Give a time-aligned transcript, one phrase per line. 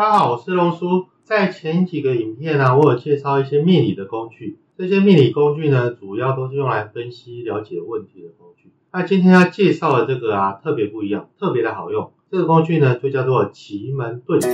[0.00, 1.08] 大家好，我是龙叔。
[1.24, 4.58] 在前几个影片呢，我有介绍一些命理的工具。
[4.78, 8.72] 这些命理工具呢，主要都是用来分析、了解问题的工具。
[8.94, 12.12] 那今天要介绍的这个啊，特别不一样，特别的好用。
[12.30, 14.48] 这个工具呢，就叫做奇门遁甲。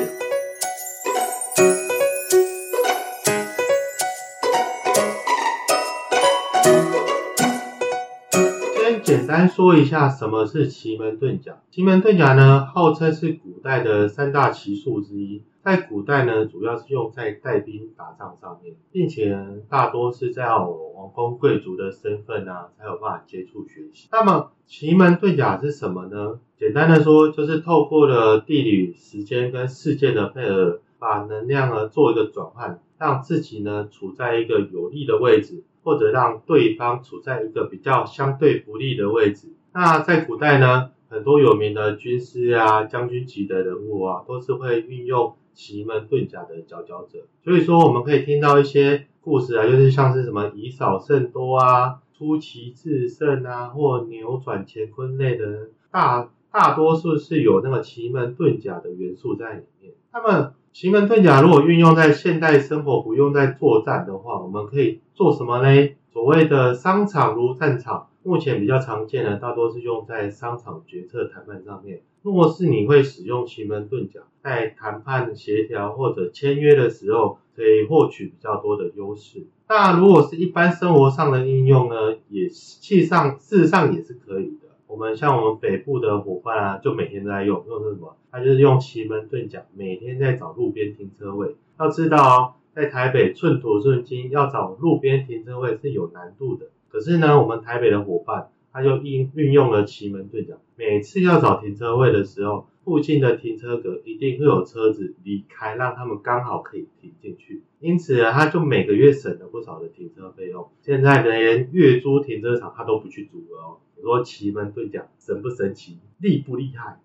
[9.27, 11.61] 简单说一下什么是奇门遁甲。
[11.73, 15.43] 奇门遁甲呢，号称是古代的三大奇术之一。
[15.65, 19.37] 在古代呢，主要是用在带兵打仗上面，并且
[19.69, 24.09] 大多是在王公贵族的身份啊，才有办法接触学习。
[24.13, 26.39] 那么奇门遁甲是什么呢？
[26.57, 39.53] 简单的说，就是透过了地理、时间跟事件的配合，把能量呢做一个转换，让自己呢处在一个有利的位置，或者让对方处在一个比较相对不利的位置。
[39.73, 45.37] 那在古代呢，很多有名的军师啊、将军级的人物啊，都是会运用。
[45.57, 59.95] 奇门遁甲的佼佼者，所以说我们可以听到一些故事啊，就是像是什么以少胜多啊、出奇制胜啊，或扭转乾坤类的，大大多数是有那个奇门遁甲的元素在里面。
[60.13, 65.89] 那么奇门遁甲如果运用在现代生活，不用在作战的话，我们可以做什么呢？
[66.13, 68.09] 所谓的商场如战场。
[68.23, 72.03] 目前比较常见的，大多是用在商场决策谈判上面。
[72.21, 79.47] 若是你会使用奇门遁甲，在谈判协调或者签约的时候，可以获取比较多的优势。
[79.71, 84.66] 那如果是一般生活上的应用呢，也实上事实上也是可以的。
[84.87, 88.17] 我们像我们北部的伙伴啊，就每天都在用，用是什么？
[88.31, 91.57] 他就是用奇门遁甲，每天在找路边停车位。
[91.79, 96.67] 要知道哦，在台北寸土寸金，要找路边停车位是有难度的。
[96.89, 107.63] 可是呢，我们台北的伙伴他就运运用了奇门遁甲，每次要找停车位的时候，附近的停车格一定会有车子离开，让他们刚好可以停进去。
[107.81, 110.69] 因此呢，他就每个月省了不少的停车费用。
[110.83, 113.77] 现在连月租停车场他都不去租了哦。
[113.97, 117.01] 你说奇门遁甲神不神奇，厉不厉害？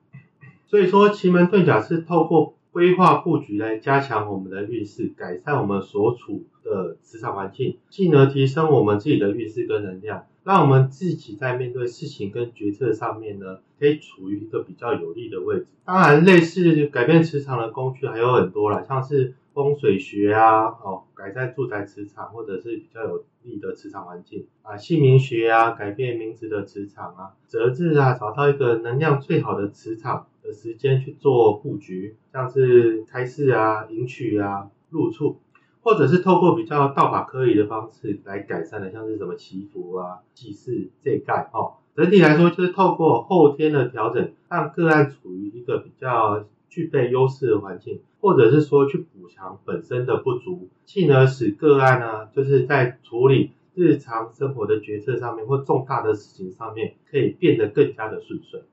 [0.67, 15.67] 所以说奇门遁甲是透过规划布局来加强我们的运势，改善我们所处的磁场环境，进而提升我们自己的运势跟能量，让我们自己在面对事情跟决策上面呢，可以处于一个比较有利的位置。
[15.85, 30.27] 当然，类似改变磁场的工具还有很多啦，像是风水学啊，哦，改善住宅磁场或者是比较有利的磁场环境啊，姓名学啊，改变名字的磁场啊，择日啊，找到一个能量最好的磁场。
[30.43, 35.39] 的时间去做布局，像是开市啊、迎娶啊、入处，
[35.83, 41.73] 或者是透过比较道法科仪的方式来改善的，像是什么祈福啊、祭祀这盖哦。
[41.95, 58.63] 整体来说，就是透过后天的调整，让个案处于一个比较具备优势的环境，或者是说去补强本身的不足，进而使个案呢，就是在处理日常生活的决策上面或重大的事情上面，可以变得更加的顺遂。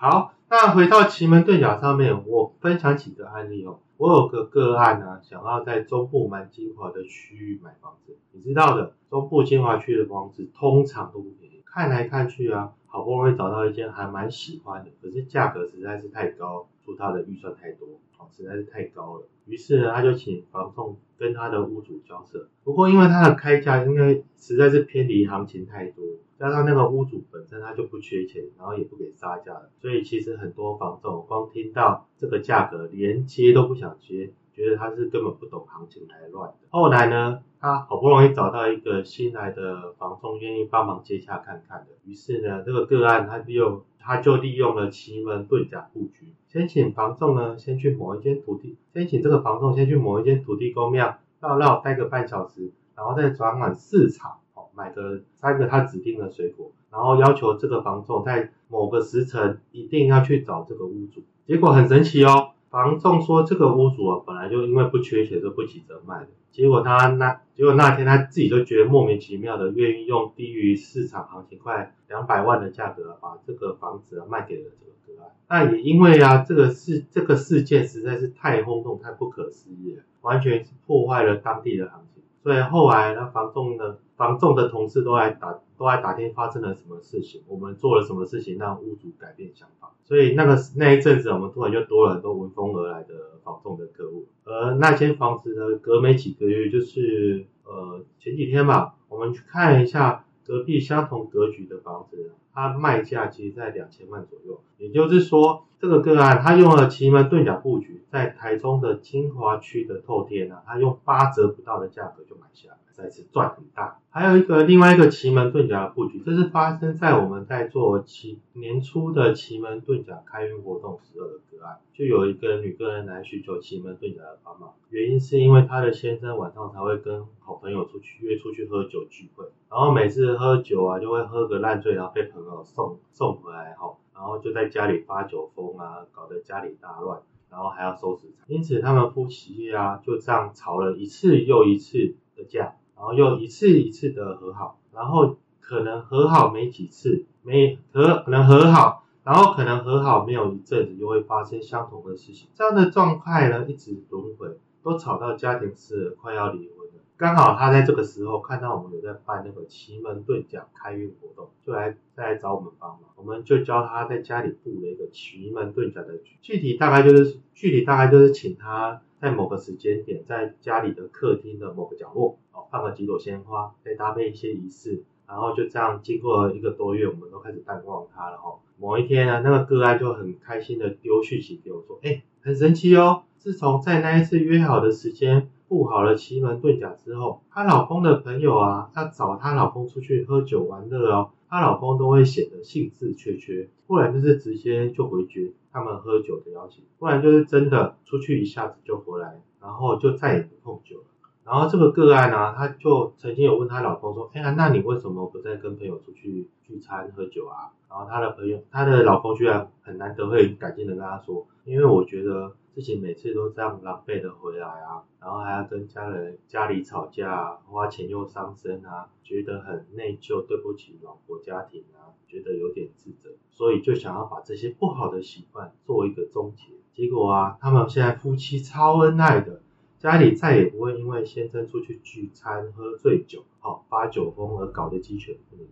[0.00, 0.32] 好。
[0.48, 3.78] 那回到奇门遁甲上面，我分享几个案例哦。
[3.98, 8.16] 我有个个案呢，想要在中部蛮精华的区域买房子。
[8.32, 11.62] 你知道的，中部精华区的房子通常都不便宜。
[11.64, 17.86] 看来看去啊，好不容易找到一间还蛮喜欢的，可是价格实在是太高，他的预算太多，
[18.18, 19.26] 哦，实在是太高了。
[19.46, 22.48] 于是呢，他就请房仲跟他的屋主交涉。
[22.64, 26.04] 不过因为他的开价应该实在是偏离行情太多。
[26.38, 36.56] 加上那个屋主本身他就不缺钱，然后也不给杀价的，所以其实很多房仲光听到这个价格，连接都不想接，觉得他是根本不懂行情来乱的。
[36.70, 54.36] 后来呢，他好不容易找到一个新来的房仲愿意帮忙接洽看看的，于是呢，这个个案他利用他就利用了奇门遁甲布局，先请房仲呢先去某一间土地，先请这个房仲先去某一间土地公庙绕绕待个半小时，然后再转往市场。
[54.72, 61.22] 买个三个他指定的水果，然后要求这个房仲在某个时辰一定要去找这个屋主。
[61.44, 66.28] 结果很神奇哦，房仲说这个屋主啊本来就因为不缺钱就不急着卖的。
[66.52, 75.32] 结果他那结果那天他自己就觉得莫名其妙的，愿意用低于市场行情快两百万的价格把这个房子卖给了这个个案。
[75.48, 82.19] 那也因为啊这个事这个事件实在是太轰动太不可思议了，完全是破坏了当地的行情。
[82.42, 83.96] 所以后来那房仲呢？
[84.16, 89.92] 房仲的同事都来打，都来打听发生了什么事情，我们做了什么事情让屋主改变想法。
[90.04, 94.26] 所以那个那一阵子，我们突然就多了很多闻风而来的房仲的客户。
[94.44, 104.60] 而那间房子呢，隔没几个月，就是呃前几天吧，我们去看一下隔壁相同格局的房子，它卖价其实在两千万左右。
[104.76, 113.98] 也就是说，这个个案它用了奇门遁甲布局，在台中的金华区的透天啊，他用八折不到的价格就买下来，再次赚很大。
[114.10, 137.20] 还有一个另外一个奇门遁甲的布局，这是发生在我们在做奇年初的奇门遁甲开运活动时候的个案，就有一个女个人来寻求奇门遁甲的帮忙，原因是因为她的先生晚上才会跟好朋友出去约出去喝酒聚会，然后每次喝酒啊就会喝个烂醉，然后被朋友送送回来哈，然后就在家里发酒疯啊，搞得家里大乱。
[137.50, 156.79] 然后还要收拾，因此他们夫妻啊就这样吵了一次又一次的架，然后又一次一次的和好，然后可能和好没几次，没和可能和好，然后可能和好没有一阵子，又会发生相同的事情，这样的状态呢一直轮回，都吵到家庭是快要离婚。
[157.20, 163.00] 刚好他在这个时候看到我们有在办那个奇门遁甲开运活动，就来再来找我们帮忙。
[163.14, 178.54] 我们就教他在家里布了一个奇门遁甲的局，具体大概就是具体大概就是请他在某个时间点，在家里的客厅的某个角落哦放了几朵鲜花，再搭配一些仪式，然后就这样经过一个多月，我们都开始淡忘他了哈。
[178.78, 185.50] 某一天呢，那个个案就很开心的丢讯息给我说，哎，很神奇哦，自从在那一次约好的时间。
[185.70, 201.04] 布好了奇门遁甲之后，她老公的朋友啊，要找她老公出去喝酒玩乐哦，她老公都会显得兴致缺缺，不然就是直接就回绝他们喝酒的邀请，不然就是真的出去一下子就回来，然后就再也不碰酒了。
[201.44, 207.70] 然后这个个案呢，她就曾经有问她老公说，哎呀，那你为什么不再跟朋友出去聚餐喝酒啊？
[207.88, 212.56] 然后她的朋友，她的老公居然很难得会感激的跟她说，因为我觉得。
[212.72, 226.64] 自己每次都这样狼狈的回来啊，然后还要跟家人家里吵架，啊花钱又伤身啊，觉得很内疚，对不起老婆家庭啊，觉得有点自责，所以就想要把这些不好的习惯做一个终结。
[226.92, 229.60] 结果啊，他们现在夫妻超恩爱的，
[229.98, 235.66] 家里再也不会因为先生出去聚餐喝醉酒，好发酒疯而搞得鸡犬不宁。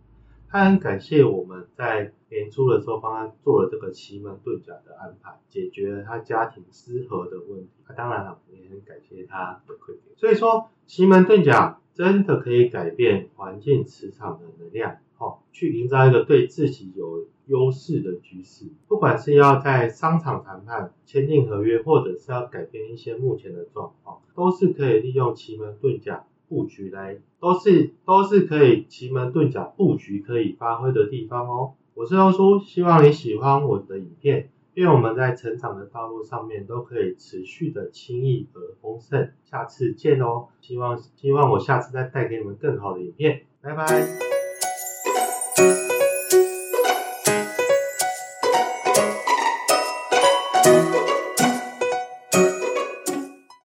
[0.51, 7.69] 他很感谢我们在年初的时候帮他做了这个奇门遁甲的安排，解决了他家庭失和的问题。
[7.85, 10.15] 他当然了，也很感谢他的馈给。
[10.15, 18.65] 所以说，奇门遁甲真的可以改变环境磁场的能量，好，去营造一个对自己有优势的局势。
[18.87, 26.25] 不管是要在商场谈判、签订合约，或者是要改变一些目前的状况，都是可以利用奇门遁甲。
[26.49, 31.75] 布局来都是都是可以奇门遁甲布局可以发挥的地方哦。
[31.93, 39.31] 我是欧叔，希望你喜欢我的影片，愿我们在成长的道路上面都可以持续的轻易而丰盛。
[39.43, 44.38] 下次见哦，希望希望我下次再带给你们更好的影片，拜拜。